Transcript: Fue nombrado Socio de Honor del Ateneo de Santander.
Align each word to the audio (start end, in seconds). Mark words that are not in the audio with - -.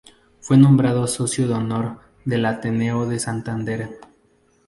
Fue 0.39 0.57
nombrado 0.57 1.05
Socio 1.05 1.47
de 1.47 1.53
Honor 1.53 1.99
del 2.25 2.47
Ateneo 2.47 3.05
de 3.07 3.19
Santander. 3.19 3.99